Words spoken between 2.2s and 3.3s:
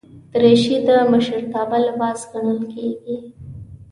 ګڼل کېږي.